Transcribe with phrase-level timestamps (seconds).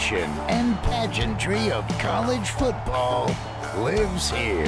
[0.00, 3.26] Pride, passion, and pageantry of college football
[3.78, 4.64] lives here.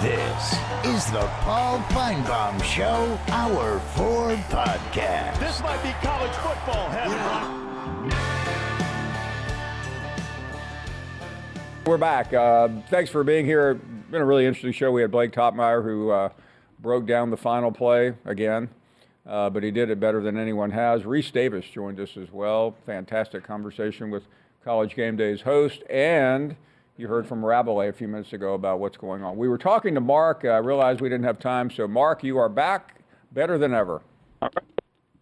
[0.00, 5.38] This is the Paul Finebaum Show, Hour 4 podcast.
[5.40, 7.18] This might be college football heaven.
[11.84, 12.32] We're back.
[12.32, 13.74] Uh, thanks for being here.
[13.74, 14.92] Been a really interesting show.
[14.92, 16.28] We had Blake Toppmeyer who uh,
[16.78, 18.68] broke down the final play again,
[19.26, 21.02] uh, but he did it better than anyone has.
[21.02, 22.76] Rece Davis joined us as well.
[22.86, 24.24] Fantastic conversation with
[24.64, 26.56] College Game Day's host, and
[26.96, 29.36] you heard from Rabelais a few minutes ago about what's going on.
[29.36, 30.44] We were talking to Mark.
[30.44, 33.00] I realized we didn't have time, so Mark, you are back
[33.32, 34.02] better than ever.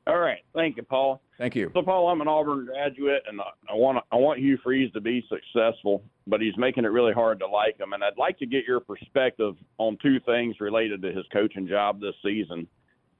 [0.08, 0.38] All right.
[0.54, 1.20] Thank you, Paul.
[1.36, 1.70] Thank you.
[1.74, 5.24] So, Paul, I'm an Auburn graduate, and I want I want Hugh Freeze to be
[5.28, 7.92] successful, but he's making it really hard to like him.
[7.92, 12.00] And I'd like to get your perspective on two things related to his coaching job
[12.00, 12.66] this season,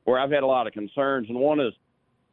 [0.09, 1.29] where I've had a lot of concerns.
[1.29, 1.75] And one is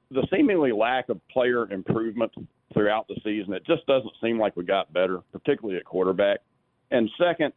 [0.10, 2.32] the seemingly lack of player improvement
[2.74, 3.54] throughout the season.
[3.54, 6.40] It just doesn't seem like we got better, particularly at quarterback.
[6.92, 7.52] And second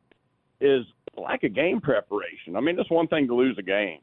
[0.60, 0.84] is
[1.16, 2.56] lack of game preparation.
[2.56, 4.00] I mean, it's one thing to lose a game,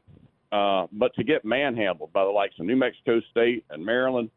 [0.52, 4.30] uh, but to get manhandled by the likes of New Mexico State and Maryland,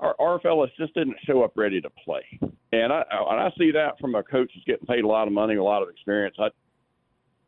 [0.00, 2.24] our, our fellas just didn't show up ready to play.
[2.72, 5.32] And I, and I see that from a coach who's getting paid a lot of
[5.32, 6.34] money, a lot of experience.
[6.40, 6.48] I,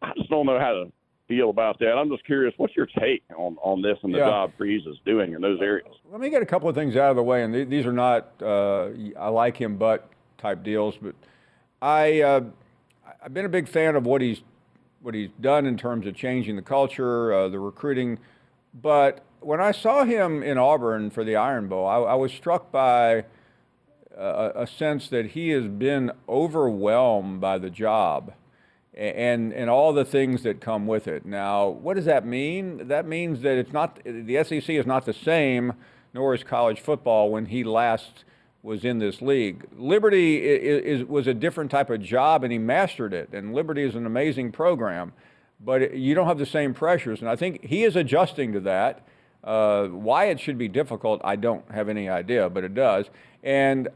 [0.02, 0.92] I just don't know how to
[1.28, 1.92] feel about that.
[1.96, 4.26] I'm just curious, what's your take on, on this and the Yeah.
[4.28, 5.88] job Freeze is doing in those areas?
[6.10, 7.92] Let me get a couple of things out of the way, and th- these are
[7.92, 11.14] not uh, I like him but type deals, but
[11.80, 12.40] I uh,
[13.22, 14.42] I've been a big fan of what he's
[15.00, 18.18] what he's done in terms of changing the culture, uh, the recruiting.
[18.74, 22.70] But when I saw him in Auburn for the Iron Bowl, I, I was struck
[22.70, 23.24] by
[24.16, 28.32] a, a sense that he has been overwhelmed by the job
[28.94, 31.24] and and all the things that come with it.
[31.24, 32.88] Now, what does that mean?
[32.88, 35.72] That means that it's not the SEC is not the same,
[36.12, 38.24] nor is college football when he last
[38.62, 39.66] was in this league.
[39.76, 43.30] Liberty i- i- is, was a different type of job, and he mastered it.
[43.32, 45.12] And Liberty is an amazing program,
[45.60, 47.20] but you don't have the same pressures.
[47.20, 49.02] And I think he is adjusting to that.
[49.42, 53.06] Uh, why it should be difficult, I don't have any idea, but it does.
[53.42, 53.88] And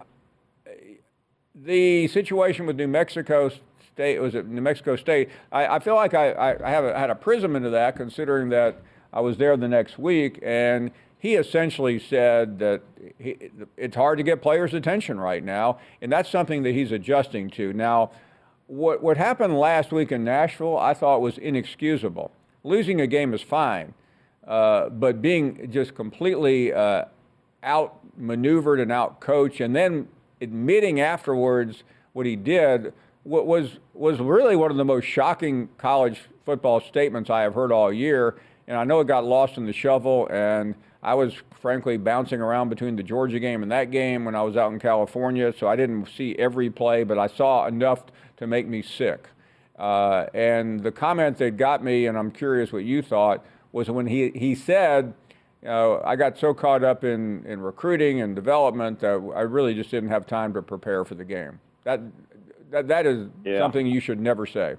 [1.54, 3.50] the situation with New Mexico
[3.96, 5.30] State was it New Mexico State?
[5.50, 8.50] I, I feel like I, I, I have a, had a prism into that, considering
[8.50, 12.82] that I was there the next week, and he essentially said that
[13.18, 13.38] he,
[13.78, 17.72] it's hard to get players' attention right now, and that's something that he's adjusting to.
[17.72, 18.10] Now,
[18.66, 22.30] what what happened last week in Nashville, I thought was inexcusable.
[22.64, 23.94] Losing a game is fine,
[24.46, 27.06] uh, but being just completely uh,
[27.64, 30.08] outmaneuvered and outcoached, and then
[30.42, 31.82] admitting afterwards
[32.12, 32.92] what he did
[33.26, 37.72] wa- was was really one of the most shocking college football statements I have heard
[37.72, 38.36] all year.
[38.68, 42.68] And I know it got lost in the shuffle, and I was frankly bouncing around
[42.68, 45.76] between the Georgia game and that game when I was out in California, so I
[45.76, 48.04] didn't see every play, but I saw enough
[48.38, 49.28] to make me sick.
[49.78, 54.06] Uh, and the comment that got me, and I'm curious what you thought, was when
[54.06, 55.14] he, he said,
[55.64, 60.10] I got so caught up in, in recruiting and development that I really just didn't
[60.10, 61.60] have time to prepare for the game.
[61.84, 62.00] That,
[62.70, 63.58] that, that is Yeah.
[63.58, 64.76] something you should never say.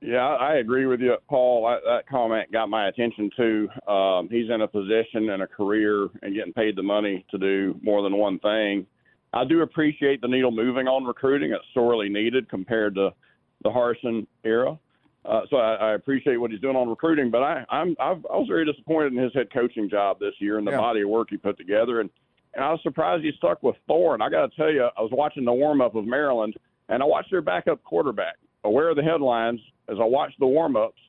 [0.00, 1.64] Yeah, I agree with you, Paul.
[1.66, 3.68] I, that comment got my attention too.
[3.90, 7.78] Um, he's in a position and a career and getting paid the money to do
[7.82, 8.86] more than one thing.
[9.32, 11.52] I do appreciate the needle moving on recruiting.
[11.52, 13.14] It's sorely needed compared to
[13.62, 14.78] the Harsin era.
[15.24, 18.36] Uh, so I, I appreciate what he's doing on recruiting, but I, I'm I've, I
[18.36, 20.76] was very disappointed in his head coaching job this year and the Yeah.
[20.80, 22.00] body of work he put together.
[22.00, 22.10] And,
[22.54, 24.22] and I was surprised he stuck with Thorne.
[24.22, 26.54] I got to tell you, I was watching the warm up of Maryland,
[26.88, 28.36] and I watched their backup quarterback.
[28.64, 31.00] Aware of the headlines as I watched the warm ups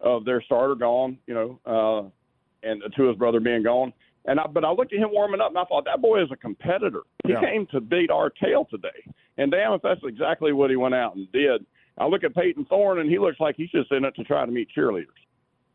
[0.00, 3.92] of their starter gone, you know, uh, and to his brother being gone.
[4.26, 6.30] And I, but I looked at him warming up, and I thought that boy is
[6.30, 7.02] a competitor.
[7.26, 7.40] He Yeah.
[7.40, 8.88] came to beat our tail today,
[9.38, 11.64] and damn if that's exactly what he went out and did.
[11.98, 14.44] I look at Payton Thorne, and he looks like he's just in it to try
[14.44, 15.06] to meet cheerleaders.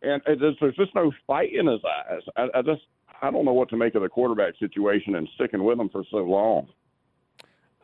[0.01, 2.21] And it, there's just no fight in his eyes.
[2.35, 2.81] I, I just
[3.25, 6.03] I don't know what to make of the quarterback situation and sticking with him for
[6.11, 6.67] so long.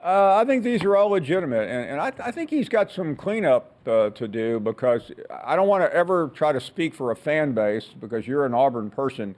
[0.04, 3.16] Uh, I think these are all legitimate, and, and I, I think he's got some
[3.16, 5.12] cleanup uh, to do because
[5.44, 8.54] I don't want to ever try to speak for a fan base because you're an
[8.54, 9.36] Auburn person.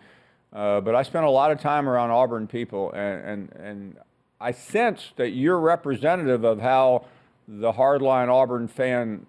[0.53, 3.97] uh, but I spent a lot of time around Auburn people, and, and, and
[4.39, 7.05] I sense that you're representative of how
[7.47, 9.25] the hardline Auburn fan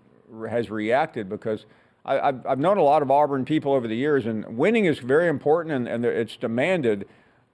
[0.49, 1.67] has reacted because
[2.05, 4.99] I, have I've known a lot of Auburn people over the years, and winning is
[4.99, 7.06] very important and, and it's demanded.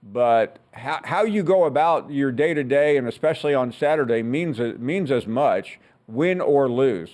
[0.02, 4.58] But how, how you go about your day to day, and especially on Saturday, means
[4.58, 7.10] means as much, win or lose.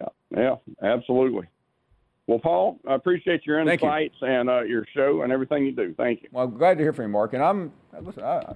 [0.00, 1.46] Yeah, yeah, absolutely.
[2.26, 5.94] Well, Paul, I appreciate your insights and uh, your show and everything you do.
[5.94, 6.30] Thank you.
[6.32, 7.34] Well, glad to hear from you, Mark.
[7.34, 8.54] And I'm listen, I,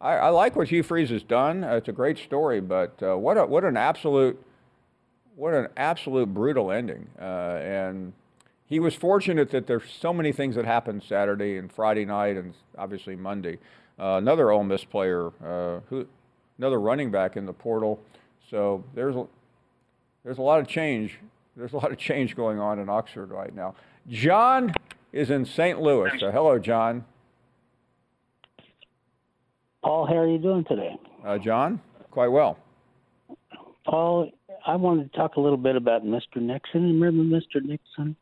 [0.00, 1.62] I, I like what Hugh Freeze has done.
[1.62, 4.42] Uh, it's a great story, but uh, what a, what an absolute
[5.36, 7.06] what an absolute brutal ending.
[7.20, 8.12] Uh, and
[8.66, 12.54] he was fortunate that there's so many things that happened Saturday and Friday night and
[12.76, 13.58] obviously Monday.
[13.98, 16.06] Uh, another Ole Miss player, uh, who
[16.58, 18.00] another running back in the portal.
[18.50, 19.26] So there's a,
[20.24, 21.18] there's a lot of change
[21.56, 23.74] there's a lot of change going on in Oxford right now.
[24.08, 24.74] John
[25.12, 25.80] is in St.
[25.80, 26.10] Louis.
[26.20, 27.04] So hello, John.
[29.82, 30.96] Paul, how are you doing today?
[31.24, 31.80] Uh, John,
[32.10, 32.58] quite well.
[33.86, 34.30] Paul,
[34.66, 36.36] I wanted to talk a little bit about Mr.
[36.36, 37.00] Nixon.
[37.00, 37.62] Remember Mr.
[37.62, 38.16] Nixon?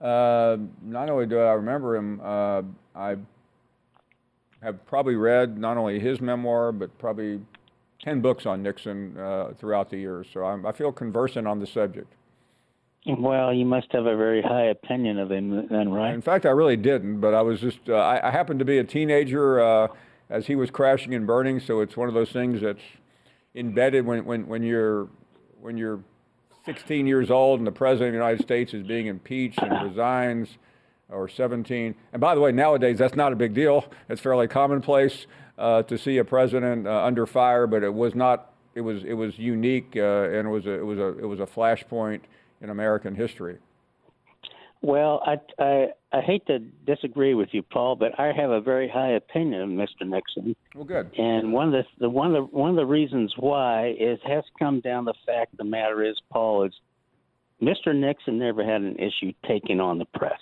[0.00, 2.62] Uh, not only do I remember him, uh,
[2.94, 3.16] I
[4.62, 7.40] have probably read not only his memoir, but probably
[8.02, 10.26] 10 books on Nixon uh, throughout the years.
[10.32, 12.12] So I'm, I feel conversant on the subject.
[13.06, 16.12] Well, you must have a very high opinion of him, then, right?
[16.12, 18.76] In fact, I really didn't, but I was just, uh, I, I, happened to be
[18.76, 19.88] a teenager uh,
[20.28, 22.82] as he was crashing and burning, so it's one of those things that's
[23.54, 25.08] embedded when, when, when, you're,
[25.60, 26.00] when you're
[26.64, 30.48] 16 years old and the President of the United States is being impeached and resigns,
[31.08, 31.94] or 17.
[32.12, 33.84] And by the way, nowadays that's not a big deal.
[34.08, 35.26] It's fairly commonplace
[35.58, 39.14] uh, to see a president uh, under fire, but it was not, it was, it
[39.14, 42.20] was unique uh, and it was a, it was a, it was a flashpoint
[42.60, 43.58] in American history.
[44.82, 48.88] Well, I, I, I hate to disagree with you, Paul, but I have a very
[48.88, 50.06] high opinion of Mr.
[50.06, 50.56] Nixon.
[50.74, 51.10] Well, good.
[51.18, 54.44] And one of the, the one of the one of the reasons why is has
[54.58, 56.72] come down the fact the matter is, Paul, is
[57.62, 57.94] Mr.
[57.94, 60.40] Nixon never had an issue taking on the press.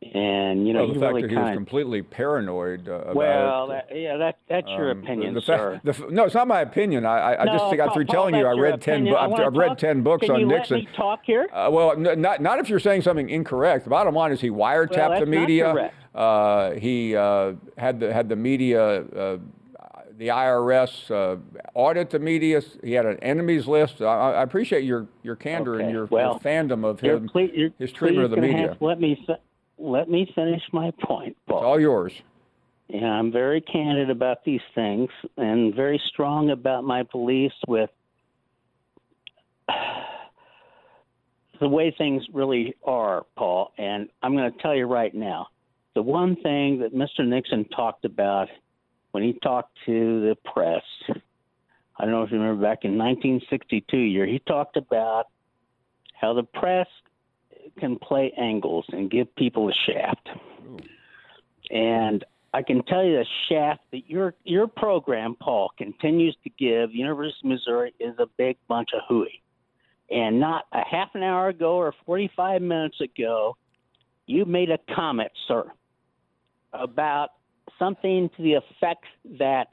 [0.00, 3.88] And you know, well, the fact really that he was completely paranoid uh, well, that,
[3.92, 5.80] yeah, that that's your um, opinion, the, the sir.
[5.82, 7.04] The, no, it's not my opinion.
[7.04, 9.08] I, I no, just got through telling you I read ten.
[9.08, 10.78] I I've, read ten books Can on you Nixon.
[10.78, 11.48] Let me talk here.
[11.52, 13.84] Uh, well, n- not not if you're saying something incorrect.
[13.84, 15.90] The bottom line is he wiretapped well, the media.
[16.14, 19.02] Uh, he uh, had the had the media.
[19.02, 19.38] Uh,
[20.16, 21.38] the IRS uh,
[21.74, 22.60] audit the media.
[22.82, 24.02] He had an enemies list.
[24.02, 25.84] I, I appreciate your, your candor okay.
[25.84, 28.76] and your, well, your fandom of him, please, his treatment of the media.
[28.80, 29.24] let me
[29.78, 31.58] let me finish my point, Paul.
[31.58, 32.12] It's all yours.
[32.88, 37.90] Yeah, I'm very candid about these things and very strong about my beliefs with
[41.60, 43.72] the way things really are, Paul.
[43.76, 45.48] And I'm going to tell you right now
[45.94, 47.26] the one thing that Mr.
[47.26, 48.48] Nixon talked about
[49.10, 50.82] when he talked to the press,
[51.98, 55.26] I don't know if you remember back in 1962 year, he talked about
[56.14, 56.86] how the press
[57.78, 60.28] can play angles and give people a shaft.
[61.70, 66.94] And I can tell you the shaft that your your program, Paul, continues to give
[66.94, 69.42] University of Missouri is a big bunch of hooey.
[70.10, 73.56] And not a half an hour ago or 45 minutes ago,
[74.26, 75.70] you made a comment, sir,
[76.72, 77.30] about
[77.78, 79.04] something to the effect
[79.38, 79.68] that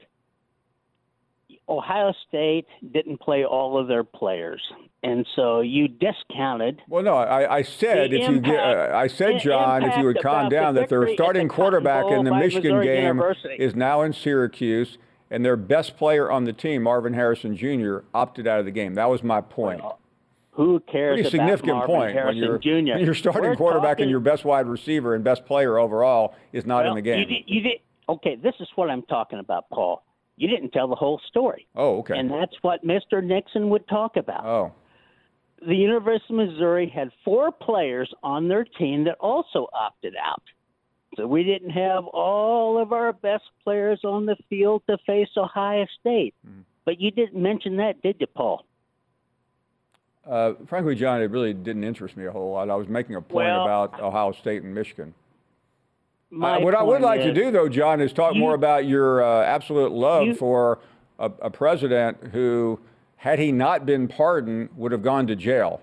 [1.68, 4.62] Ohio State didn't play all of their players,
[5.02, 6.80] and so you discounted.
[6.88, 10.22] Well, no, I, I said if you get, uh, I said John, if you would
[10.22, 13.56] calm down, the that their starting the quarterback in the Michigan Missouri game University.
[13.58, 14.98] is now in Syracuse,
[15.30, 18.94] and their best player on the team, Marvin Harrison Jr., opted out of the game.
[18.94, 19.82] That was my point.
[19.82, 19.98] Well,
[20.52, 22.94] who cares Pretty significant point Harrison when you're, Jr.
[22.94, 26.34] When your starting We're quarterback talking, and your best wide receiver and best player overall
[26.52, 27.18] is not well, in the game.
[27.18, 30.02] You did, you did, okay, this is what I'm talking about, Paul
[30.36, 31.66] you didn't tell the whole story.
[31.74, 32.18] Oh, okay.
[32.18, 33.22] And that's what Mr.
[33.24, 34.44] Nixon would talk about.
[34.44, 34.72] Oh.
[35.66, 40.42] The University of Missouri had four players on their team that also opted out.
[41.16, 45.86] So we didn't have all of our best players on the field to face Ohio
[45.98, 46.34] State.
[46.46, 46.64] Mm.
[46.84, 48.66] But you didn't mention that, did you, Paul?
[50.28, 52.68] Uh, frankly, John, it really didn't interest me a whole lot.
[52.68, 55.14] I was making a point well, about Ohio State and Michigan.
[56.32, 58.84] Uh, what I would like is, to do, though, John, is talk you, more about
[58.84, 60.80] your uh, absolute love you, for
[61.18, 62.80] a, a, president who,
[63.16, 65.80] had he not been pardoned, would have gone to jail.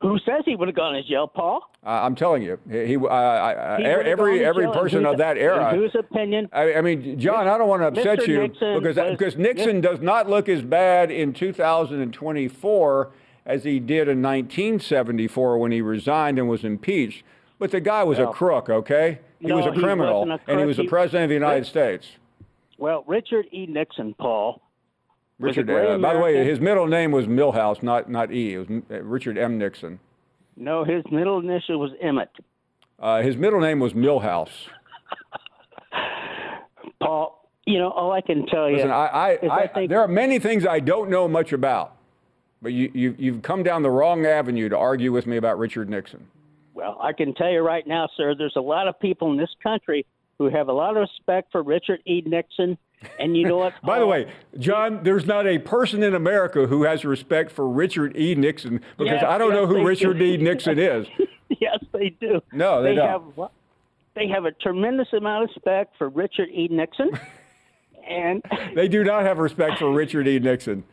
[0.00, 1.70] Who says he would have gone to jail, Paul?
[1.84, 5.74] Uh, I'm telling you, he, he, uh, he every every person of that era.
[5.74, 6.48] Whose opinion?
[6.52, 8.28] I, I mean, John, I don't want to upset Mr.
[8.28, 13.10] you Nixon because was, because Nixon does not look as bad in 2024
[13.44, 17.22] as he did in 1974 when he resigned and was impeached.
[17.62, 19.20] But the guy was a crook, okay?
[19.38, 22.08] He No, was a criminal, a and he was the president of the United States.
[22.76, 23.66] Well, Richard E.
[23.66, 24.60] Nixon, Paul.
[25.38, 28.54] Richard, uh, by the way, his middle name was Milhous, not not E.
[28.54, 29.58] It was uh, Richard M.
[29.58, 30.00] Nixon.
[30.56, 32.30] No, his middle initial was Emmett.
[32.98, 34.50] Uh, his middle name was Milhous.
[37.00, 40.08] Paul, you know, all I can tell you Listen, I, I, is I, there are
[40.08, 41.94] many things I don't know much about,
[42.60, 45.88] but you, you, you've come down the wrong avenue to argue with me about Richard
[45.88, 46.26] Nixon.
[46.74, 49.54] Well, I can tell you right now, sir, there's a lot of people in this
[49.62, 50.06] country
[50.38, 52.22] who have a lot of respect for Richard E.
[52.24, 52.78] Nixon.
[53.18, 53.74] And you know what?
[53.84, 57.68] By the uh, way, John, there's not a person in America who has respect for
[57.68, 58.34] Richard E.
[58.34, 60.24] Nixon because Yes, I don't yes, know who Richard do.
[60.24, 60.36] E.
[60.36, 61.06] Nixon is.
[61.60, 62.40] yes, they do.
[62.52, 63.36] No, they don't.
[63.36, 63.50] Have,
[64.14, 66.68] they have a tremendous amount of respect for Richard E.
[66.70, 67.10] Nixon.
[68.08, 68.42] and
[68.74, 70.38] They do not have respect for Richard E.
[70.38, 70.84] Nixon.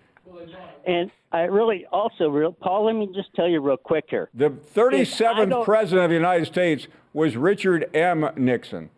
[0.85, 4.29] And I really also, real Paul, let me just tell you real quick here.
[4.33, 8.29] The 37th president of the United States was Richard M.
[8.35, 8.89] Nixon.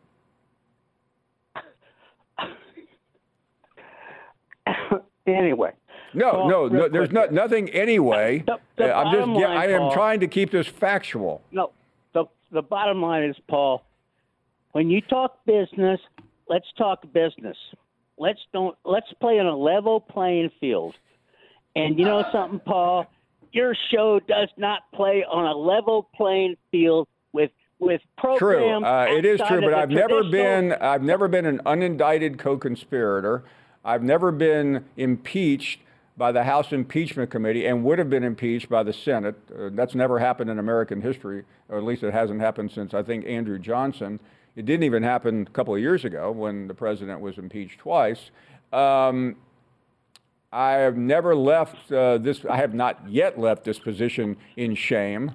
[5.28, 5.72] anyway.
[6.14, 6.90] No, Paul, no, no.
[6.90, 8.44] There's not nothing anyway.
[8.46, 9.28] The- the Uh, I'm just.
[9.30, 11.42] line, I am Paul- trying to keep this factual.
[11.52, 11.72] No,
[12.14, 13.84] the the bottom line is, Paul,
[14.74, 16.02] when you talk business,
[16.50, 17.56] let's talk business.
[18.18, 20.96] Let's don't let's play on a level playing field.
[21.76, 23.06] And you know something, Paul,
[23.52, 28.86] your show does not play on a level playing field with with True, programs.
[28.86, 30.74] uh, it is true, but I've never been.
[30.74, 33.44] I've never been an unindicted co-conspirator.
[33.84, 35.80] I've never been impeached
[36.16, 39.36] by the House Impeachment Committee and would have been impeached by the Senate.
[39.52, 43.02] Uh, that's never happened in American history, or at least it hasn't happened since I
[43.02, 44.20] think Andrew Johnson.
[44.56, 48.30] It didn't even happen a couple of years ago when the president was impeached twice.
[48.72, 49.38] Um,
[50.52, 52.44] I have never left uh, this.
[52.50, 55.32] I have not yet left this position in shame.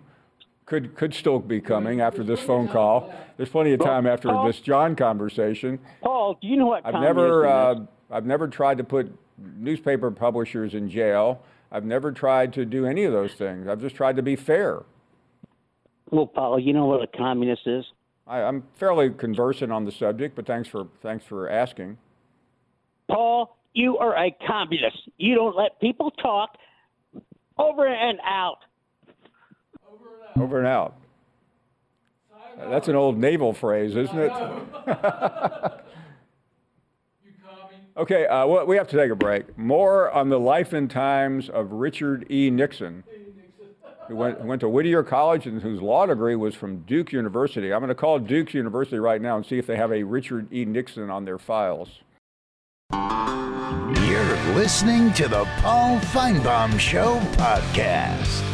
[0.66, 3.14] Could could still be coming after this phone call.
[3.36, 5.78] There's plenty of time after Paul- this John conversation.
[6.02, 7.76] Paul, do you know what I've never uh,
[8.10, 11.42] I've never tried to put newspaper publishers in jail.
[11.70, 13.68] I've never tried to do any of those things.
[13.68, 14.82] I've just tried to be fair.
[16.10, 17.84] Well, Paul, you know what a communist is?
[18.26, 21.98] I, I'm fairly conversant on the subject, but thanks for thanks for asking.
[23.08, 24.96] Paul, you are a communist.
[25.18, 26.56] You don't let people talk
[27.58, 28.60] over and out.
[30.34, 30.96] Over and out.
[32.58, 34.32] That's an old naval phrase, isn't it?
[37.98, 39.58] okay, uh, well, we have to take a break.
[39.58, 42.48] More on the life and times of Richard E.
[42.48, 43.04] Nixon,
[44.08, 47.74] who went, who went to Whittier College and whose law degree was from Duke University.
[47.74, 50.50] I'm going to call Duke University right now and see if they have a Richard
[50.50, 50.64] E.
[50.64, 52.00] Nixon on their files.
[54.54, 58.44] Listening to the Paul Finebaum Show podcast.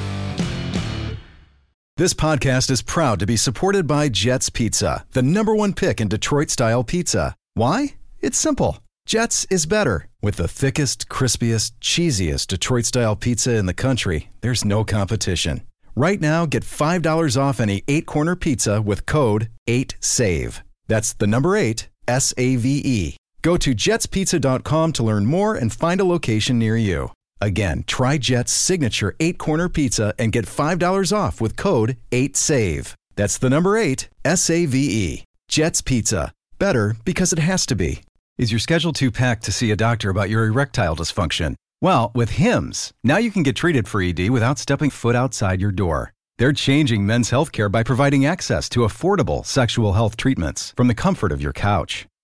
[1.98, 6.08] This podcast is proud to be supported by Jets Pizza, the number one pick in
[6.08, 7.36] Detroit style pizza.
[7.52, 7.96] Why?
[8.22, 8.78] It's simple.
[9.04, 10.08] Jets is better.
[10.22, 15.60] With the thickest, crispiest, cheesiest Detroit style pizza in the country, there's no competition.
[15.94, 20.62] Right now, get $5 off any eight corner pizza with code 8SAVE.
[20.88, 23.16] That's the number eight, S A V E.
[23.42, 27.10] Go to jetspizza.com to learn more and find a location near you.
[27.40, 32.94] Again, try Jet's signature eight corner pizza and get $5 off with code 8SAVE.
[33.16, 35.24] That's the number eight, S A V E.
[35.48, 36.32] Jet's Pizza.
[36.58, 38.02] Better because it has to be.
[38.38, 41.56] Is your schedule too packed to see a doctor about your erectile dysfunction?
[41.80, 45.72] Well, with HIMS, now you can get treated for ED without stepping foot outside your
[45.72, 46.12] door.
[46.38, 51.32] They're changing men's healthcare by providing access to affordable sexual health treatments from the comfort
[51.32, 52.06] of your couch.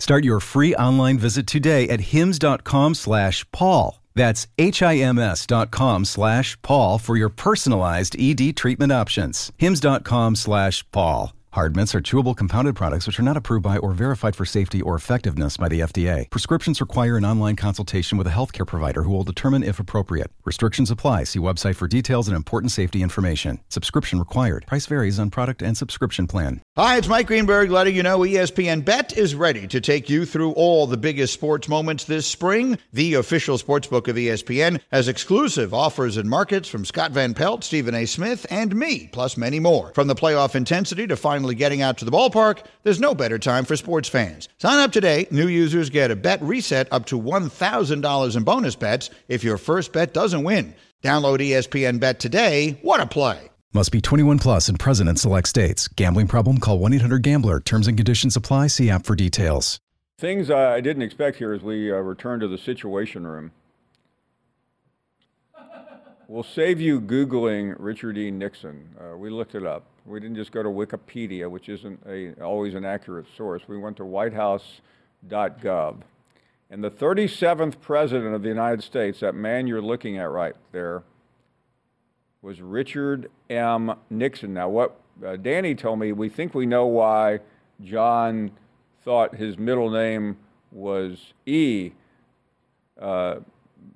[0.00, 4.00] Start your free online visit today at hims.com slash Paul.
[4.16, 9.52] That's H-I-M-S dot com slash Paul for your personalized ED treatment options.
[9.58, 11.32] Hims.com slash Paul.
[11.52, 14.80] Hard mints are chewable compounded products which are not approved by or verified for safety
[14.80, 16.30] or effectiveness by the FDA.
[16.30, 20.30] Prescriptions require an online consultation with a healthcare provider who will determine if appropriate.
[20.44, 21.24] Restrictions apply.
[21.24, 23.58] See website for details and important safety information.
[23.68, 24.64] Subscription required.
[24.68, 26.62] Price varies on product and subscription plan.
[26.76, 30.52] Hi, it's Mike Greenberg letting you know ESPN Bet is ready to take you through
[30.52, 32.78] all the biggest sports moments this spring.
[32.92, 37.96] The official sportsbook of ESPN has exclusive offers and markets from Scott Van Pelt, Stephen
[37.96, 38.06] A.
[38.06, 39.92] Smith, and me, plus many more.
[39.96, 43.64] From the playoff intensity to finally getting out to the ballpark, there's no better time
[43.64, 44.46] for sports fans.
[44.58, 45.26] Sign up today.
[45.30, 49.90] New users get a bet reset up to $1,000 in bonus bets if your first
[49.94, 50.74] bet doesn't win.
[51.02, 52.78] Download ESPN Bet today.
[52.82, 53.48] What a play!
[53.72, 55.88] Must be 21 plus and present in select states.
[55.88, 56.58] Gambling problem?
[56.58, 57.58] Call 1 800 Gambler.
[57.58, 58.66] Terms and conditions apply.
[58.66, 59.80] See app for details.
[60.18, 63.52] Things I didn't expect here as we uh, return to the Situation Room.
[66.30, 68.30] We'll save you Googling Richard E.
[68.30, 68.94] Nixon.
[68.96, 69.82] Uh, we looked it up.
[70.06, 73.62] We didn't just go to Wikipedia, which isn't a, always an accurate source.
[73.66, 75.96] We went to whitehouse.gov.
[76.70, 81.02] And the 37th President of the United States, that man you're looking at right there,
[82.42, 83.96] was Richard M.
[84.08, 84.54] Nixon.
[84.54, 87.40] Now, what uh, Danny told me, we think we know why
[87.82, 88.52] John
[89.02, 90.36] thought his middle name
[90.70, 91.90] was E.
[93.00, 93.40] Uh,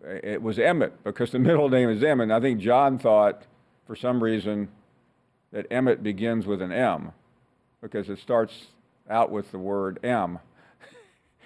[0.05, 2.25] it was Emmett because the middle name is Emmett.
[2.25, 3.43] And I think John thought,
[3.87, 4.69] for some reason,
[5.53, 7.13] that Emmett begins with an M
[7.81, 8.67] because it starts
[9.09, 10.39] out with the word M.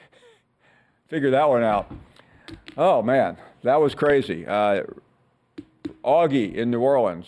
[1.09, 1.93] Figure that one out.
[2.77, 4.47] Oh man, that was crazy.
[4.47, 4.83] Uh,
[6.05, 7.27] Augie in New Orleans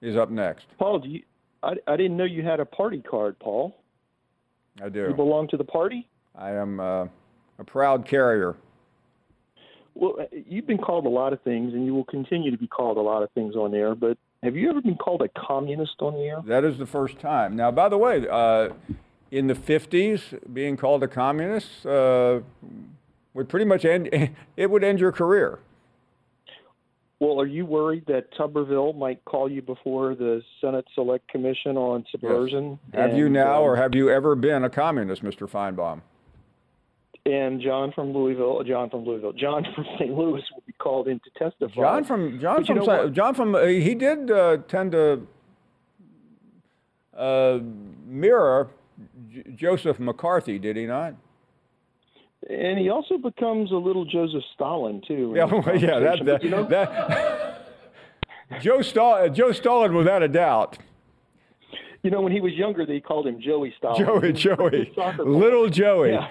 [0.00, 0.66] is up next.
[0.78, 1.22] Paul, do you,
[1.62, 3.76] I, I didn't know you had a party card, Paul.
[4.82, 5.02] I do.
[5.08, 6.08] You belong to the party?
[6.34, 7.06] I am uh,
[7.58, 8.56] a proud carrier.
[9.98, 12.68] Well, uh, you've been called a lot of things, and you will continue to be
[12.68, 13.96] called a lot of things on air.
[13.96, 16.40] But have you ever been called a communist on the air?
[16.46, 17.56] That is the first time.
[17.56, 18.68] Now, by the way, uh,
[19.32, 22.40] in the 50s, being called a communist uh,
[23.34, 24.08] would pretty much end,
[24.56, 25.58] it would end your career.
[27.20, 32.04] Well, are you worried that Tuberville might call you before the Senate Select Commission on
[32.12, 32.78] Subversion?
[32.94, 35.50] Have you now, um, or have you ever been a communist, Mr.
[35.50, 36.02] Finebaum?
[37.28, 40.10] And John from Louisville, John from Louisville, John from St.
[40.12, 41.74] Louis will be called in to testify.
[41.74, 45.26] John from John from know John from uh, he did uh, tend to
[47.16, 47.58] uh,
[48.06, 48.68] mirror
[49.32, 51.14] J- Joseph McCarthy, did he not?
[52.48, 55.34] And he also becomes a little Joseph Stalin too.
[55.36, 57.66] Yeah, well, yeah, that that, you know, that
[58.60, 60.78] Joe Stalin, Joe Stalin, without a doubt.
[62.04, 63.98] You know, when he was younger, they called him Joey Stalin.
[64.06, 65.28] Joey, Joey, a soccer player.
[65.36, 66.10] little Joey.
[66.12, 66.30] Yeah.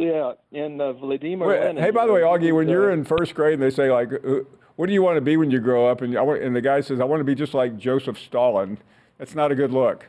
[0.00, 1.46] Yeah, and uh, Vladimir.
[1.46, 3.68] Wait, Lenin, hey, by the way, Augie, when you're uh, in first grade and they
[3.70, 4.40] say like, uh,
[4.76, 7.00] "What do you want to be when you grow up?" and and the guy says,
[7.00, 8.78] "I want to be just like Joseph Stalin,"
[9.18, 10.06] that's not a good look.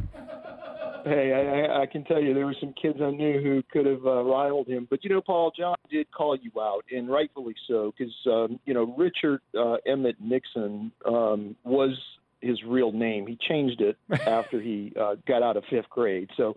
[1.03, 3.85] Hey, I, I- I can tell you there were some kids I knew who could
[3.87, 4.87] have uh, riled him.
[4.89, 8.73] But you know, Paul, John did call you out, and rightfully so, because um, you
[8.73, 11.97] know Richard uh, Emmett Nixon um, was
[12.39, 13.25] his real name.
[13.27, 16.29] He changed it after he uh, got out of fifth grade.
[16.37, 16.55] So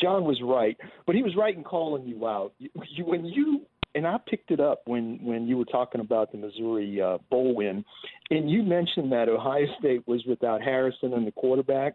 [0.00, 0.76] John was right,
[1.06, 2.52] but he was right in calling you out.
[2.58, 6.32] You, you, when you and I picked it up when when you were talking about
[6.32, 7.84] the Missouri uh, bowl win,
[8.30, 11.94] and you mentioned that Ohio State was without Harrison and the quarterback.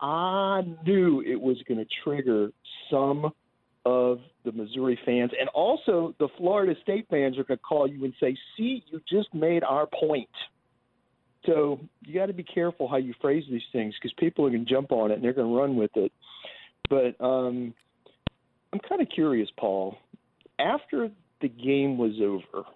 [0.00, 2.50] I knew it was going to trigger
[2.90, 3.30] some
[3.86, 8.04] of the Missouri fans, and also the Florida State fans are going to call you
[8.04, 10.28] and say, "See, you just made our point."
[11.46, 14.66] So you got to be careful how you phrase these things because people are going
[14.66, 16.12] to jump on it and they're going to run with it.
[16.88, 17.74] But um,
[18.72, 19.98] I'm kind of curious, Paul.
[20.58, 22.66] After the game was over,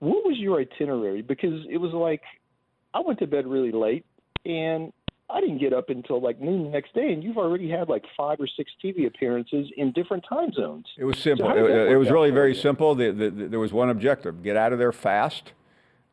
[0.00, 1.22] what was your itinerary?
[1.22, 2.22] Because it was like
[2.92, 4.04] I went to bed really late,
[4.44, 4.92] and
[5.30, 8.04] I didn't get up until like noon the next day, and you've already had like
[8.16, 10.86] five or six TV appearances in different time zones.
[10.98, 11.48] It was simple.
[11.52, 12.94] did it, it was really very simple.
[12.94, 15.52] The, the, the- there was one objective: get out of there fast,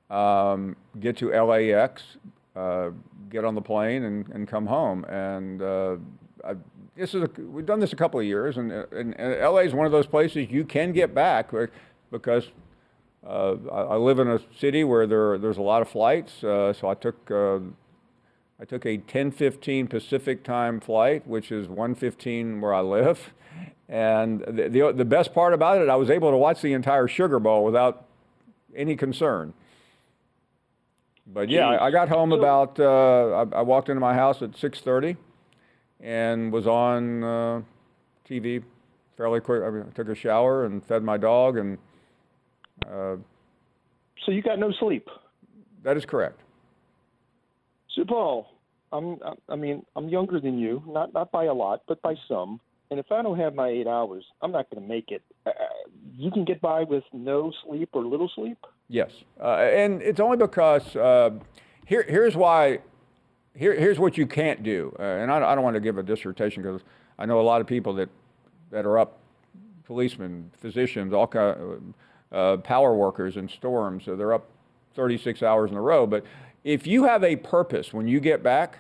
[0.10, 2.04] um, get to LAX,
[2.56, 2.92] uh,
[3.30, 5.04] get on the plane, and, and come home.
[5.06, 5.98] And uh,
[6.46, 6.56] I,
[6.96, 9.74] this is a, we've done this a couple of years, and, and, and LA is
[9.74, 11.52] one of those places you can get back
[12.12, 12.50] because
[13.26, 16.44] uh, I, I live in a city where there there's a lot of flights.
[16.44, 17.30] Uh, so I took.
[17.30, 17.60] Uh,
[18.60, 23.34] I took a 10:15 Pacific time flight, which is 1:15 where I live,
[23.90, 27.08] and the, the the best part about it, I was able to watch the entire
[27.08, 28.06] Sugar Bowl without
[28.76, 29.54] any concern.
[31.26, 32.80] But yeah, I, I got home about.
[32.80, 35.18] Uh, I, I walked into my house at 6:30,
[36.02, 37.62] and was on uh,
[38.28, 38.64] TV
[39.18, 39.64] fairly quick.
[39.64, 41.78] I, mean, I took a shower and fed my dog, and
[42.88, 43.16] uh,
[44.26, 45.08] So you got no sleep.
[45.84, 46.40] that is correct.
[47.96, 48.48] So, Paul,
[48.92, 49.20] I'm.
[49.50, 52.60] I mean, I'm younger than you, not not by a lot, but by some.
[52.90, 55.22] And if I don't have my eight hours, I'm not going to make it.
[55.46, 55.52] Uh,
[56.14, 58.58] you can get by with no sleep or little sleep.
[58.90, 59.12] Yes,
[59.42, 61.32] uh, and it's only because uh,
[61.86, 62.80] here here's why.
[63.56, 66.04] Here, here's what you can't do, uh, and I, I don't want to give a
[66.04, 66.82] dissertation because
[67.20, 68.10] I know a lot of people that
[68.72, 69.20] that are up,
[69.86, 71.94] policemen, physicians, all kind,
[72.32, 74.06] uh, power workers in storms.
[74.06, 74.48] So they're up
[74.96, 76.08] 36 hours in a row.
[76.08, 76.26] But
[76.64, 78.80] if you have a purpose when you get back,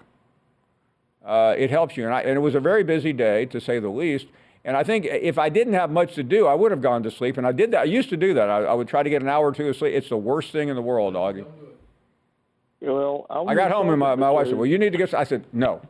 [1.25, 2.05] uh, it helps you.
[2.05, 4.27] And, I, and, it was a very busy day, to say the least.
[4.63, 7.11] And I think if I didn't have much to do, I would have gone to
[7.11, 7.37] sleep.
[7.37, 7.81] And I did that.
[7.81, 8.49] I used to do that.
[8.49, 9.93] I, I would try to get an hour or two of sleep.
[9.93, 11.45] It's the worst thing in the world, Augie.
[12.81, 15.13] Well, I, I got home and my, my wife said, "Well, you need to get."
[15.13, 15.81] I said, "No,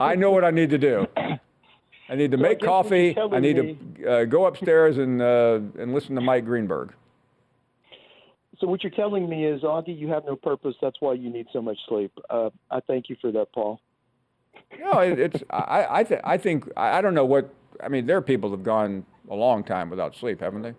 [0.00, 1.06] I know what I need to do.
[1.16, 3.16] I need to So make coffee.
[3.18, 6.92] I need me- to uh, go upstairs and uh, and listen to Mike Greenberg."
[8.60, 10.74] So what you're telling me is, Augie, you have no purpose.
[10.82, 12.12] That's why you need so much sleep.
[12.28, 13.80] Uh, I thank you for that, Paul.
[14.80, 18.06] No, it, it's I I, th- I think I I don't know what I mean.
[18.06, 20.74] There are people that've gone a long time without sleep, haven't they?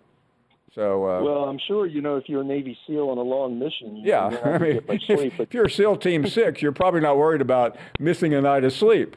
[0.74, 3.58] So uh, Well, I'm sure you know if you're a Navy SEAL on a long
[3.58, 3.96] mission.
[3.96, 5.34] you yeah, I mean, if, sleep.
[5.36, 8.72] But if you're SEAL Team Six, you're probably not worried about missing a night of
[8.72, 9.16] sleep.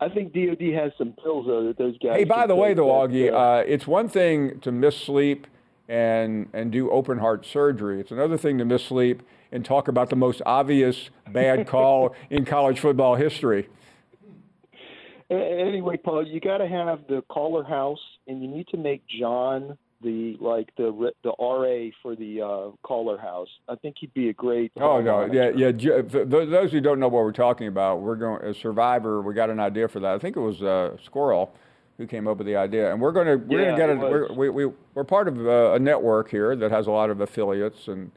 [0.00, 2.16] I think DoD has some pills though that those guys.
[2.16, 5.46] Hey, by the way, though, Augie, uh, uh, it's one thing to miss sleep
[5.88, 8.00] and and do open heart surgery.
[8.00, 12.44] It's another thing to miss sleep and talk about the most obvious bad call in
[12.44, 13.68] college football history.
[15.30, 19.78] Anyway, Paul, you got to have the caller house, and you need to make John
[20.02, 23.48] the like the the RA for the uh, caller house.
[23.68, 24.72] I think he'd be a great.
[24.76, 25.70] Oh no, hall yeah, yeah.
[25.70, 29.22] Those who don't know what we're talking about, we're going as Survivor.
[29.22, 30.14] We got an idea for that.
[30.14, 31.54] I think it was uh, Squirrel
[31.98, 34.06] who came up with the idea, and we're going to we're Yeah, going to get
[34.06, 34.10] it.
[34.10, 37.20] We're, we, we we're part of uh, a network here that has a lot of
[37.20, 38.10] affiliates, and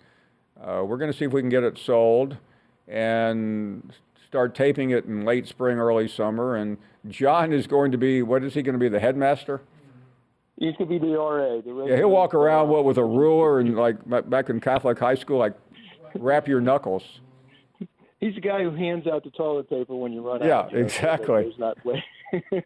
[0.62, 2.38] uh, we're going to see if we can get it sold
[2.88, 3.93] and
[4.28, 6.56] start taping it in late spring, early summer.
[6.56, 9.62] And John is going to be what is he going to be the headmaster?
[10.58, 11.60] He could be the RA.
[11.62, 13.98] The Yeah, he'll walk around what with a ruler and like
[14.30, 15.54] back in Catholic high school, like
[16.15, 17.04] wrap your knuckles.
[18.22, 20.72] He's the guy who hands out the toilet paper when you run Yeah, out.
[20.72, 22.04] you know, so that exactly.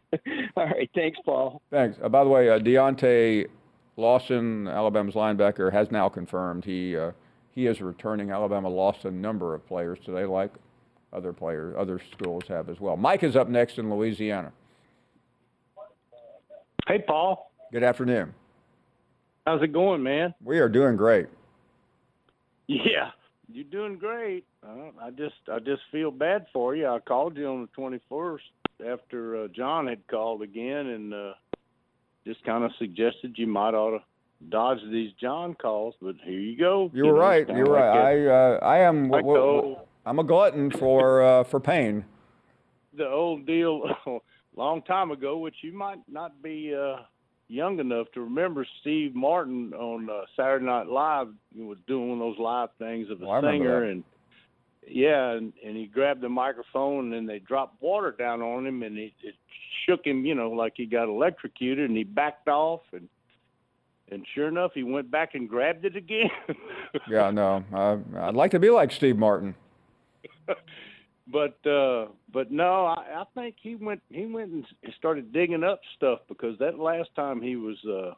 [0.56, 1.62] All right, thanks, Paul.
[1.72, 1.98] Thanks.
[2.02, 3.48] Uh, by the way, uh, Deontae
[3.98, 7.12] Lawson, Alabama's linebacker, has now confirmed he uh,
[7.52, 8.30] he is returning.
[8.30, 10.54] Alabama lost a number of players today, like
[11.12, 12.96] other players, other schools have as well.
[12.96, 14.52] Mike is up next in Louisiana.
[16.88, 17.49] Hey, Paul.
[17.72, 18.34] Good afternoon.
[19.46, 20.34] How's it going, man?
[20.44, 21.28] We are doing great.
[22.68, 23.12] Yeah,
[23.52, 24.46] you're doing great.
[24.66, 26.88] Uh, I just I just feel bad for you.
[26.88, 31.34] I called you on the 21st after uh, John had called again and uh,
[32.28, 34.04] just kind of suggested you might ought to
[34.50, 35.96] dodge these John calls.
[36.02, 36.92] But here you go.
[36.94, 37.48] You You were know, right.
[37.50, 37.98] You're like right.
[37.98, 39.10] I uh, I am.
[39.10, 42.06] like w- I'm a glutton for uh, for pain.
[42.96, 44.18] the old deal a
[44.56, 46.98] long time ago, which you might not be uh,
[47.50, 48.66] young enough to remember.
[48.82, 53.10] Steve Martin on uh, Saturday Night Live he was doing one of those live things
[53.10, 54.04] of a Oh, I remember singer, and
[54.88, 58.98] yeah, and, and he grabbed the microphone and they dropped water down on him, and
[58.98, 59.36] it, it
[59.86, 63.10] shook him, you know, like he got electrocuted, and he backed off, and
[64.12, 66.30] and sure enough, he went back and grabbed it again.
[67.08, 67.64] Yeah, no.
[67.72, 69.54] Uh, I'd like to be like Steve Martin.
[71.32, 74.66] but uh but no I, I think he went he went and
[74.98, 78.14] started digging up stuff because that last time he was uh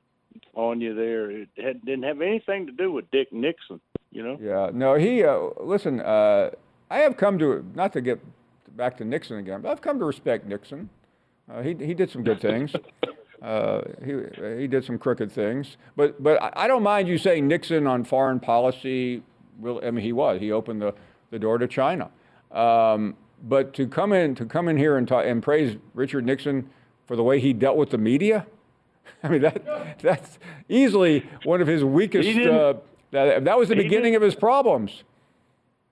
[0.53, 4.37] on you there it had didn't have anything to do with dick nixon you know
[4.41, 6.51] Yeah, no, he, uh, listen, uh,
[6.89, 8.19] I have come to, not to get
[8.75, 10.89] back to Nixon again, but I've come to respect Nixon.
[11.49, 12.73] Uh, he, he did some good things.
[13.41, 14.13] Uh, he,
[14.59, 15.77] he did some crooked things.
[15.95, 19.23] But, but I I don't mind you saying Nixon on foreign policy,
[19.59, 20.39] really, I mean, he was.
[20.39, 20.93] He opened the,
[21.31, 22.11] the door to China.
[22.51, 26.69] Um, but to come in, to come in here and, talk, and praise Richard Nixon
[27.07, 28.45] for the way he dealt with the media,
[29.23, 32.29] I mean, that, that's easily one of his weakest.
[32.39, 32.75] Uh,
[33.11, 35.03] that, that was the beginning of his problems.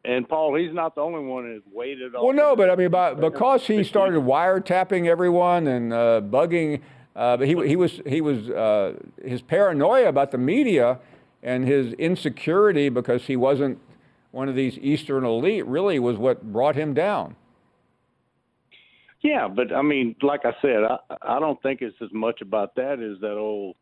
[0.06, 3.14] and paul he's not the only one that waited Well, no, but I mean, by,
[3.14, 6.82] because he started wiretapping everyone and uh, bugging,
[7.16, 8.94] uh, but he, he was he was uh,
[9.24, 11.00] his paranoia about the media
[11.44, 13.80] and his insecurity because he wasn't
[14.32, 17.36] one of these Eastern elite really was what brought him down.
[19.22, 22.74] yeah but i mean like i said i i don't think it's as much about
[22.76, 23.76] that as that old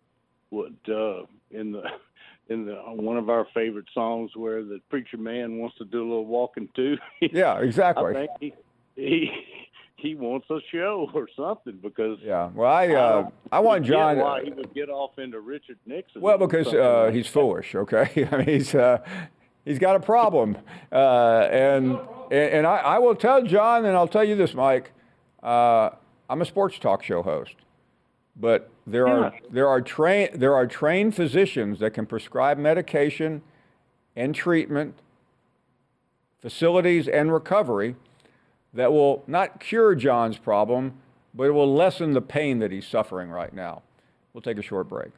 [0.49, 1.83] what uh in the
[2.49, 6.07] in the one of our favorite songs where the preacher man wants to do a
[6.07, 8.15] little walking too Yeah, exactly.
[8.15, 8.53] I think he
[8.95, 9.31] he
[9.97, 12.49] he wants a show or something because Yeah.
[12.55, 14.17] Well, I uh, don't I want John.
[14.17, 16.21] why he would get off into Richard Nixon.
[16.21, 17.75] Well, because uh, like he's foolish.
[17.75, 18.99] Okay, I mean he's uh,
[19.67, 20.57] he's got a problem.
[20.91, 21.99] Uh, and,
[22.31, 24.91] and, I, I will tell John, and I'll tell you this, Mike.
[25.43, 25.91] Uh,
[26.29, 27.55] I'm a sports talk show host,
[28.35, 33.41] but there are there are train there are trained physicians that can prescribe medication
[34.15, 34.95] and treatment,
[36.41, 37.95] facilities and recovery
[38.73, 40.95] that will not cure John's problem,
[41.33, 43.83] but it will lessen the pain that he's suffering right now.
[44.33, 45.11] We'll take a short break.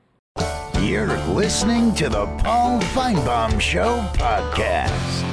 [0.89, 5.23] You're listening to the Paul Finebaum Show podcast.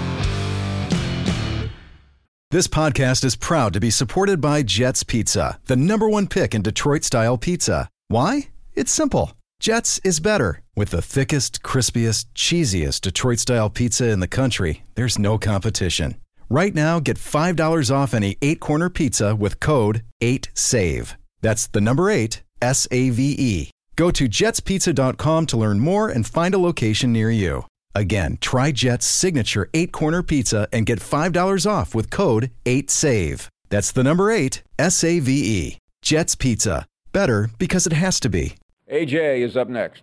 [2.51, 6.61] This podcast is proud to be supported by Jets Pizza, the number one pick in
[6.61, 7.88] Detroit style pizza.
[8.09, 8.51] Why?
[8.75, 9.33] It's simple.
[9.59, 10.61] Jets is better.
[10.77, 16.16] With the thickest, crispiest, cheesiest Detroit style pizza in the country, there's no competition.
[16.51, 21.16] Right now, get $5 off any eight corner pizza with code 8SAVE.
[21.40, 23.71] That's the number eight, S A V E.
[23.97, 27.65] Go to jetspizza.com to learn more and find a location near you.
[27.95, 33.49] Again, try Jet's signature eight corner pizza and get $5 off with code 8SAVE.
[33.71, 35.79] That's the number eight, S A V E.
[36.03, 36.87] Jet's Pizza.
[37.13, 38.55] Better because it has to be.
[38.93, 40.03] AJ is up next.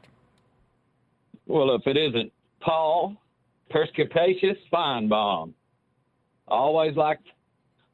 [1.46, 3.16] Well, if it isn't Paul
[3.70, 5.54] Perspicacious Finebaum,
[6.48, 7.20] always like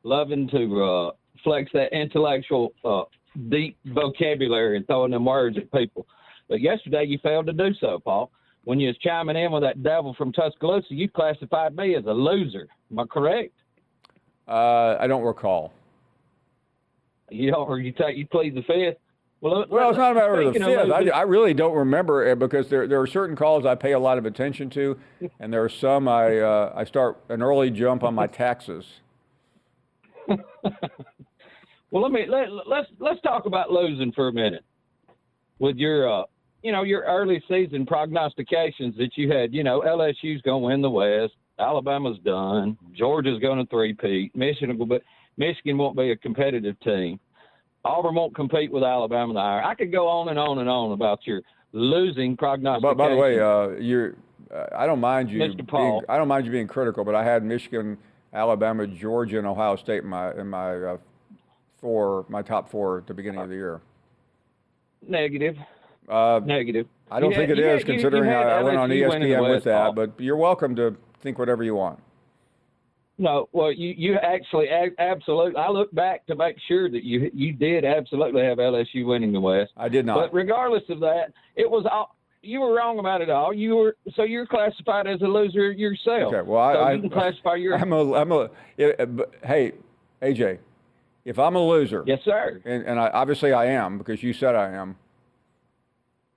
[0.03, 1.11] loving to uh,
[1.43, 3.03] flex that intellectual, uh,
[3.49, 6.05] deep vocabulary and throwing them words at people.
[6.47, 8.31] But yesterday you failed to do so, Paul.
[8.65, 12.11] When you was chiming in with that devil from Tuscaloosa, you classified me as a
[12.11, 12.67] loser.
[12.91, 13.53] Am I correct?
[14.47, 15.71] Uh, I don't recall.
[17.29, 18.97] You don't, or you take you plead the fifth.
[19.41, 20.91] Well, Well, it's not a matter of the fifth.
[20.91, 23.99] I, I really don't remember it because there, there are certain calls I pay a
[23.99, 24.97] lot of attention to,
[25.39, 28.85] and there are some I, uh, I start an early jump on my taxes.
[31.91, 34.63] Well, let me let, let's let's talk about losing for a minute.
[35.59, 36.23] With your, uh,
[36.63, 40.81] you know, your early season prognostications that you had, you know, LSU's going to win
[40.81, 44.99] the West, Alabama's done, Georgia's going to three-peat, Michigan will be,
[45.35, 47.19] Michigan won't be a competitive team,
[47.83, 49.33] Auburn won't compete with Alabama.
[49.33, 49.65] The Iron.
[49.65, 51.41] I could go on and on and on about your
[51.73, 52.97] losing prognostications.
[52.97, 54.15] But by the way, uh, you're,
[54.53, 55.57] uh, I don't mind you Mr.
[55.57, 56.03] being, Paul.
[56.07, 57.97] I don't mind you being critical, but I had Michigan,
[58.33, 60.97] Alabama, Georgia, and Ohio State in my in my uh,
[61.83, 63.81] four my top four at the beginning of the year.
[65.07, 65.57] negative,
[66.07, 66.87] Uh, negative.
[67.11, 68.63] I don't You think had- it you is, had- you- you considering had I, I
[68.63, 69.83] went on ESPN with that.
[69.85, 69.93] Paul.
[69.93, 71.99] But you're welcome to think whatever you want.
[73.17, 75.57] No, well, you you actually absolutely.
[75.59, 79.41] I look back to make sure that you you did absolutely have LSU winning the
[79.41, 79.71] West.
[79.75, 80.15] I did not.
[80.15, 83.51] But regardless of that, it was all you were wrong about it all.
[83.53, 86.33] You were so you're classified as a loser yourself.
[86.33, 87.75] Okay, well, I, so I you can classify your.
[87.81, 89.73] I'm a, I'm a, yeah, but, hey,
[90.21, 90.59] AJ,
[91.25, 92.61] if I'm a loser, yes, sir.
[92.65, 94.95] and, and I, obviously I am because you said I am.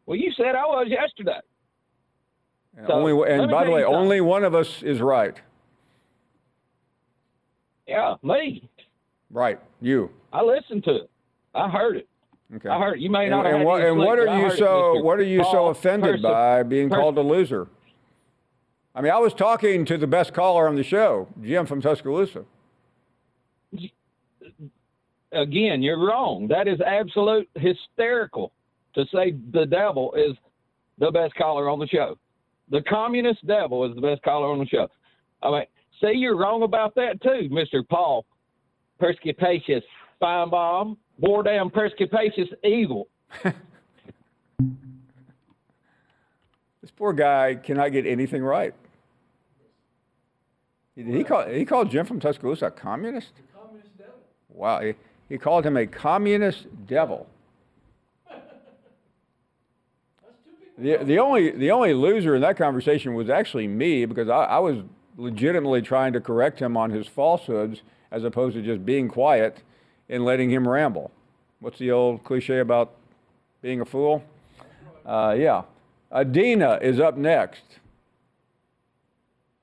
[0.07, 1.38] Well, you said I was yesterday.
[2.77, 3.97] And, So, only, and by the way, something.
[3.99, 5.40] only one of us is right.
[7.87, 8.68] Yeah, me.
[9.31, 10.11] Right, you.
[10.33, 11.11] I listened to it.
[11.55, 12.09] I heard it.
[12.57, 12.68] Okay.
[12.68, 13.01] I heard it.
[13.01, 15.23] You may And, not have and had what, and what are you so what are
[15.25, 17.68] you so offended by being called a loser?
[18.95, 22.45] I mean, I was talking to the best caller on the show, Jim from Tuscaloosa.
[25.33, 26.47] Again, you're wrong.
[26.49, 28.53] That is absolute hysterical
[28.95, 30.37] to say the devil is
[30.99, 32.18] the best caller on the show.
[32.71, 34.88] The communist devil is the best caller on the show.
[35.42, 35.64] I mean,
[36.01, 37.87] see, you're wrong about that too, Mr.
[37.88, 38.25] Paul
[39.01, 39.83] Perspicacious
[40.23, 43.09] Finebaum, bore down Perspicacious Eagle.
[46.83, 48.75] This poor guy cannot get anything right.
[50.97, 53.31] Did he call he called Jim from Tuscaloosa a communist?
[53.57, 54.14] communist devil.
[54.49, 54.81] Wow,
[55.33, 57.27] he, called him a communist devil.
[60.77, 64.59] The, the only the only loser in that conversation was actually me because I, I
[64.59, 64.79] was
[65.16, 69.62] legitimately trying to correct him on his falsehoods as opposed to just being quiet
[70.09, 71.11] and letting him ramble.
[71.61, 72.92] What's the old cliche about
[73.62, 74.25] being a fool?
[75.07, 75.62] Uh, yeah.
[76.12, 77.62] Adina is up next.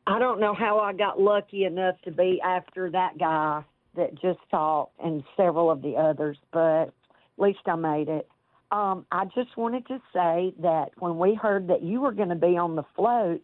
[0.07, 3.63] I don't know how I got lucky enough to be after that guy
[3.95, 6.93] that just talked and several of the others, but at
[7.37, 8.27] least I made it.
[8.71, 12.35] Um, I just wanted to say that when we heard that you were going to
[12.35, 13.41] be on the float,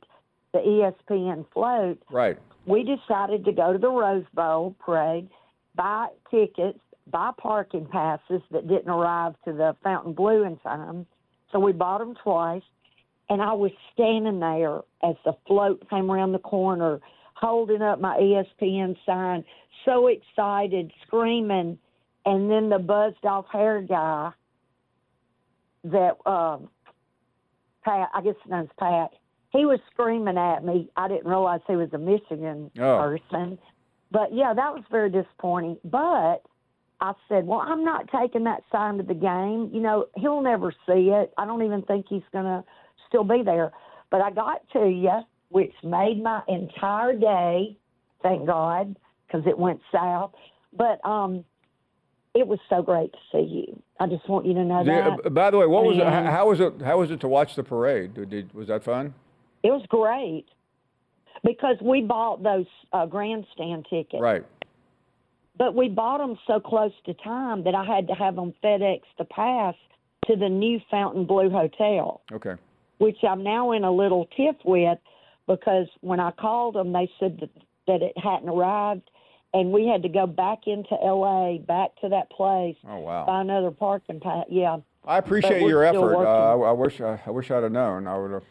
[0.54, 2.38] the ESPN float, Right.
[2.66, 5.28] we decided to go to the Rose Bowl parade,
[5.76, 6.80] buy tickets,
[7.12, 11.06] buy parking passes that didn't arrive to the Fontainebleau in time.
[11.52, 12.64] So we bought them twice.
[13.28, 17.00] And I was standing there as the float came around the corner,
[17.36, 19.44] holding up my ESPN sign,
[19.86, 21.78] so excited, screaming.
[22.26, 24.32] And then the buzzed off hair guy
[25.84, 26.70] that, um,
[27.84, 29.12] Pat, I guess his name's Pat,
[29.52, 30.90] he was screaming at me.
[30.98, 32.98] I didn't realize he was a Michigan Oh.
[33.30, 33.60] person.
[34.12, 35.78] But yeah, that was very disappointing.
[35.84, 36.42] But
[37.02, 39.70] I said, well, I'm not taking that sign to the game.
[39.74, 41.34] You know, he'll never see it.
[41.38, 42.64] I don't even think he's going to
[43.08, 43.72] still be there.
[44.10, 45.20] But I got to you,
[45.56, 47.78] which made my entire day,
[48.22, 48.94] thank God,
[49.26, 50.34] because it went south.
[50.78, 51.46] But um,
[52.34, 53.82] it was so great to see you.
[53.98, 55.34] I just want you to know that.
[55.34, 56.02] by the way, what was it?
[56.02, 56.82] And- How how was it?
[56.84, 58.16] How was it to watch the parade?
[58.16, 59.14] Did, did, was that fun?
[59.64, 60.44] It was great
[61.46, 64.20] because we bought those uh, grandstand tickets.
[64.22, 64.44] Right.
[65.58, 69.04] But we bought them so close to time that I had to have them FedEx
[69.20, 69.76] to pass
[70.26, 72.56] to the new Fontainebleau Hotel, Okay.
[72.98, 75.00] which I'm now in a little tiff with
[75.48, 77.50] because when I called them, they said that,
[77.88, 79.10] that it hadn't arrived.
[79.54, 83.26] And we had to go back into LA, back to that place, Oh wow.
[83.26, 84.46] buy another parking pass.
[84.50, 84.78] Yeah.
[85.06, 86.16] I appreciate your effort.
[86.16, 86.70] Uh, I.
[86.70, 88.08] I wish I, I wish I'd have known.
[88.08, 88.44] I would have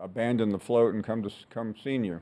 [0.00, 2.20] abandoned the float and come to come seen you.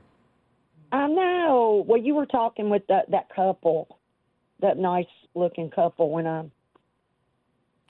[0.91, 1.85] I know.
[1.87, 3.99] Well, you were talking with that that couple,
[4.61, 6.45] that nice looking couple when I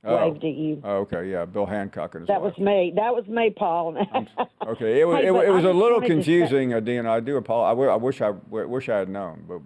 [0.04, 0.16] Oh.
[0.16, 0.82] waved at you.
[0.84, 1.30] Oh, okay.
[1.30, 1.46] Yeah.
[1.46, 2.54] Bill Hancock and his That wife.
[2.58, 2.92] was me.
[2.96, 3.96] That was me, Paul.
[4.68, 7.06] Okay, it was Hey, it, it was I a little say- confusing, uh, Dean.
[7.06, 7.90] I do apologize.
[7.90, 9.60] I, I wish I wish I had known, but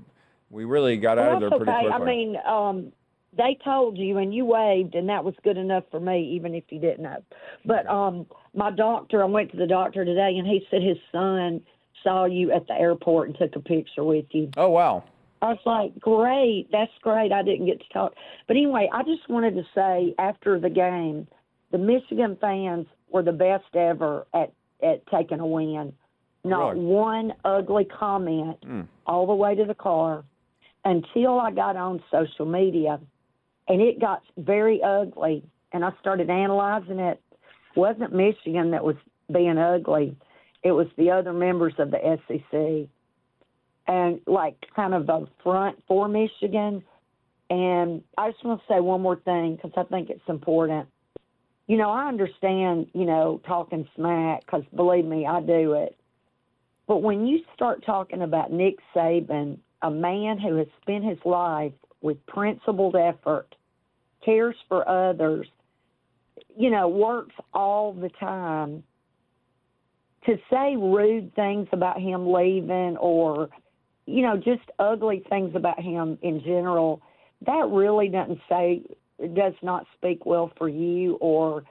[0.49, 1.87] we really got out of there pretty okay.
[1.89, 2.01] quickly.
[2.01, 2.91] I mean, um,
[3.37, 6.63] they told you and you waved, and that was good enough for me, even if
[6.69, 7.21] you didn't know.
[7.65, 11.61] But um, my doctor, I went to the doctor today, and he said his son
[12.01, 14.49] saw you at the airport and took a picture with you.
[14.57, 15.03] oh wow.
[15.45, 17.31] I was like, great, that's great.
[17.31, 18.13] I didn't get to talk.
[18.47, 21.27] But anyway, I just wanted to say after the game,
[21.71, 24.51] the Michigan fans were the best ever at,
[24.83, 25.93] at taking a win.
[26.43, 26.85] Not Really?
[26.85, 28.87] one ugly comment Mm.
[29.07, 30.23] all the way to the car
[30.83, 32.99] until I got on social media.
[33.67, 35.43] And it got very ugly.
[35.71, 37.19] And I started analyzing it.
[37.75, 38.95] It wasn't Michigan that was
[39.31, 40.15] being ugly,
[40.63, 42.87] it was the other members of the SEC
[43.87, 46.83] and like kind of a front for Michigan.
[47.49, 50.87] And I just want to say one more thing because I think it's important.
[51.67, 55.95] You know, I understand, you know, talking smack because believe me, I do it.
[56.87, 61.73] But when you start talking about Nick Saban, a man who has spent his life
[62.01, 63.55] with principled effort,
[64.23, 65.47] cares for others,
[66.57, 68.83] you know, works all the time,
[70.25, 73.49] to say rude things about him leaving or
[74.05, 77.01] you know, just ugly things about him in general,
[77.45, 78.83] that really doesn't say
[79.33, 81.63] does not speak well for you or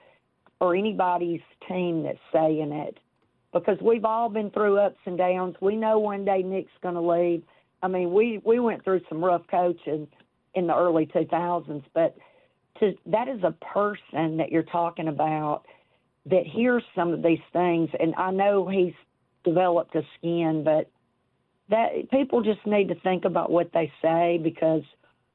[0.59, 2.97] or anybody's team that's saying it.
[3.53, 5.55] Because we've all been through ups and downs.
[5.61, 7.43] We know one day Nick's going to leave.
[7.81, 10.07] I mean, we we went through some rough coaching
[10.55, 12.17] in the early 2000s, but
[12.79, 15.63] to that is a person that you're talking about
[16.25, 18.93] that hears some of these things and I know he's
[19.43, 20.89] developed a skin, but
[21.69, 24.83] that people just need to think about what they say because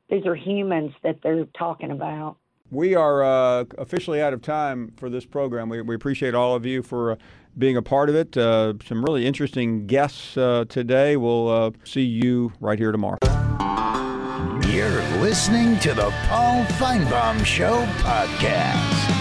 [0.09, 2.37] these are humans that they're talking about.
[2.71, 5.69] We are uh, officially out of time for this program.
[5.69, 7.17] We, we appreciate all of you for uh,
[7.59, 8.37] being a part of it.
[8.37, 11.17] Uh, some really interesting guests uh, today.
[11.17, 13.19] We'll uh, see you right here tomorrow.
[14.69, 19.20] You're listening to the Paul Finebaum Show podcast.